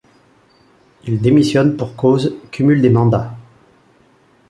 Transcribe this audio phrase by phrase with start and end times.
[1.05, 3.37] Il démissionne pour cause cumul des mandats.